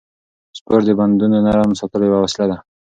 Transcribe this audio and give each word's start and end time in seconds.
سپورت 0.57 0.83
د 0.87 0.89
بندونو 0.99 1.37
نرم 1.45 1.69
ساتلو 1.79 2.05
یوه 2.09 2.19
وسیله 2.23 2.45
ده. 2.51 2.57